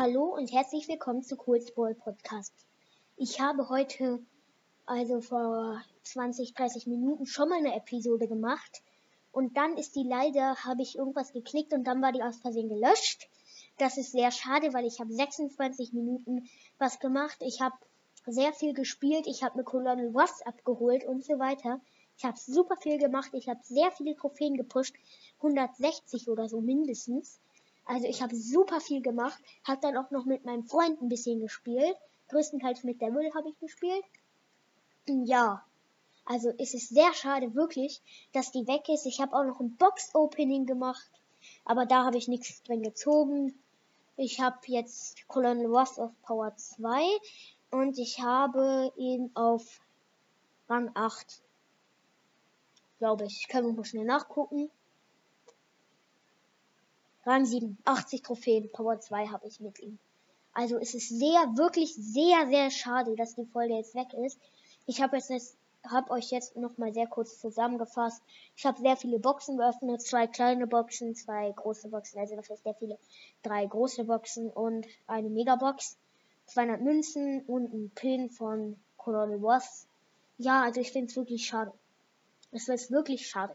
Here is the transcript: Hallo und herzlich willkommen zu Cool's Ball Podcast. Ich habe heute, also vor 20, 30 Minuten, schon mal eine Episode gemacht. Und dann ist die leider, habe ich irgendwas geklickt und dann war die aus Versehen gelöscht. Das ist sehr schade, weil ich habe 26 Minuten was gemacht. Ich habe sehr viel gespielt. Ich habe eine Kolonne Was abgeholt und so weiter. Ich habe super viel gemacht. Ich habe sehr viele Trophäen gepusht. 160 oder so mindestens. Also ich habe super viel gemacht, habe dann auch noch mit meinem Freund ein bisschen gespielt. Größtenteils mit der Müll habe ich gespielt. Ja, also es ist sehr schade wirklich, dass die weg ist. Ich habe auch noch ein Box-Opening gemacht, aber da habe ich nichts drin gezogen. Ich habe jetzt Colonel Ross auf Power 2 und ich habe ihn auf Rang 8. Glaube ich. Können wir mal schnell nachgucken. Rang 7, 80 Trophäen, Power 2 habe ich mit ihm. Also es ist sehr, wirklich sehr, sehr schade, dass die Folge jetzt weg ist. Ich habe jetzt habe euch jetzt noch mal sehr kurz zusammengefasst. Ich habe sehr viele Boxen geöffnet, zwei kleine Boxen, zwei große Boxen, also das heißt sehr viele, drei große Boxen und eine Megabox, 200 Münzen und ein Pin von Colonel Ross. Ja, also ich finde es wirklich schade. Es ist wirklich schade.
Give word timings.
Hallo 0.00 0.26
und 0.26 0.52
herzlich 0.52 0.86
willkommen 0.86 1.24
zu 1.24 1.34
Cool's 1.34 1.72
Ball 1.72 1.92
Podcast. 1.92 2.54
Ich 3.16 3.40
habe 3.40 3.68
heute, 3.68 4.20
also 4.86 5.20
vor 5.20 5.82
20, 6.04 6.54
30 6.54 6.86
Minuten, 6.86 7.26
schon 7.26 7.48
mal 7.48 7.58
eine 7.58 7.74
Episode 7.74 8.28
gemacht. 8.28 8.84
Und 9.32 9.56
dann 9.56 9.76
ist 9.76 9.96
die 9.96 10.04
leider, 10.04 10.54
habe 10.62 10.82
ich 10.82 10.96
irgendwas 10.96 11.32
geklickt 11.32 11.72
und 11.72 11.82
dann 11.82 12.00
war 12.00 12.12
die 12.12 12.22
aus 12.22 12.36
Versehen 12.36 12.68
gelöscht. 12.68 13.28
Das 13.78 13.98
ist 13.98 14.12
sehr 14.12 14.30
schade, 14.30 14.72
weil 14.72 14.86
ich 14.86 15.00
habe 15.00 15.12
26 15.12 15.92
Minuten 15.92 16.48
was 16.78 17.00
gemacht. 17.00 17.38
Ich 17.40 17.60
habe 17.60 17.74
sehr 18.24 18.52
viel 18.52 18.74
gespielt. 18.74 19.26
Ich 19.26 19.42
habe 19.42 19.54
eine 19.54 19.64
Kolonne 19.64 20.14
Was 20.14 20.42
abgeholt 20.42 21.04
und 21.06 21.24
so 21.24 21.40
weiter. 21.40 21.80
Ich 22.16 22.24
habe 22.24 22.38
super 22.38 22.76
viel 22.76 22.98
gemacht. 22.98 23.30
Ich 23.32 23.48
habe 23.48 23.58
sehr 23.64 23.90
viele 23.90 24.14
Trophäen 24.14 24.56
gepusht. 24.56 24.94
160 25.38 26.28
oder 26.28 26.48
so 26.48 26.60
mindestens. 26.60 27.40
Also 27.88 28.06
ich 28.06 28.20
habe 28.20 28.36
super 28.36 28.80
viel 28.80 29.00
gemacht, 29.00 29.42
habe 29.66 29.80
dann 29.80 29.96
auch 29.96 30.10
noch 30.10 30.26
mit 30.26 30.44
meinem 30.44 30.62
Freund 30.64 31.00
ein 31.00 31.08
bisschen 31.08 31.40
gespielt. 31.40 31.96
Größtenteils 32.28 32.84
mit 32.84 33.00
der 33.00 33.10
Müll 33.10 33.32
habe 33.34 33.48
ich 33.48 33.58
gespielt. 33.60 34.04
Ja, 35.06 35.64
also 36.26 36.52
es 36.58 36.74
ist 36.74 36.90
sehr 36.90 37.14
schade 37.14 37.54
wirklich, 37.54 38.02
dass 38.32 38.52
die 38.52 38.66
weg 38.66 38.90
ist. 38.90 39.06
Ich 39.06 39.22
habe 39.22 39.34
auch 39.34 39.44
noch 39.44 39.58
ein 39.60 39.74
Box-Opening 39.78 40.66
gemacht, 40.66 41.10
aber 41.64 41.86
da 41.86 42.04
habe 42.04 42.18
ich 42.18 42.28
nichts 42.28 42.62
drin 42.62 42.82
gezogen. 42.82 43.58
Ich 44.16 44.38
habe 44.38 44.58
jetzt 44.66 45.26
Colonel 45.26 45.64
Ross 45.64 45.98
auf 45.98 46.10
Power 46.20 46.54
2 46.54 47.00
und 47.70 47.98
ich 47.98 48.20
habe 48.20 48.92
ihn 48.98 49.30
auf 49.32 49.80
Rang 50.68 50.90
8. 50.92 51.40
Glaube 52.98 53.24
ich. 53.24 53.48
Können 53.48 53.68
wir 53.68 53.72
mal 53.72 53.84
schnell 53.86 54.04
nachgucken. 54.04 54.70
Rang 57.28 57.44
7, 57.44 57.76
80 57.84 58.22
Trophäen, 58.22 58.72
Power 58.72 59.00
2 59.00 59.26
habe 59.26 59.46
ich 59.46 59.60
mit 59.60 59.78
ihm. 59.80 59.98
Also 60.54 60.78
es 60.78 60.94
ist 60.94 61.10
sehr, 61.10 61.56
wirklich 61.56 61.94
sehr, 61.94 62.46
sehr 62.48 62.70
schade, 62.70 63.14
dass 63.16 63.34
die 63.34 63.44
Folge 63.44 63.74
jetzt 63.74 63.94
weg 63.94 64.14
ist. 64.14 64.40
Ich 64.86 65.02
habe 65.02 65.18
jetzt 65.18 65.56
habe 65.86 66.10
euch 66.10 66.30
jetzt 66.30 66.56
noch 66.56 66.78
mal 66.78 66.92
sehr 66.94 67.06
kurz 67.06 67.38
zusammengefasst. 67.38 68.22
Ich 68.56 68.64
habe 68.64 68.80
sehr 68.80 68.96
viele 68.96 69.18
Boxen 69.18 69.58
geöffnet, 69.58 70.00
zwei 70.00 70.26
kleine 70.26 70.66
Boxen, 70.66 71.14
zwei 71.14 71.52
große 71.52 71.88
Boxen, 71.88 72.18
also 72.18 72.34
das 72.34 72.48
heißt 72.48 72.64
sehr 72.64 72.74
viele, 72.74 72.98
drei 73.42 73.66
große 73.66 74.04
Boxen 74.04 74.50
und 74.50 74.86
eine 75.06 75.28
Megabox, 75.28 75.98
200 76.46 76.80
Münzen 76.80 77.42
und 77.42 77.74
ein 77.74 77.90
Pin 77.94 78.30
von 78.30 78.80
Colonel 78.96 79.38
Ross. 79.38 79.86
Ja, 80.38 80.62
also 80.62 80.80
ich 80.80 80.92
finde 80.92 81.08
es 81.10 81.16
wirklich 81.16 81.46
schade. 81.46 81.72
Es 82.52 82.68
ist 82.68 82.90
wirklich 82.90 83.28
schade. 83.28 83.54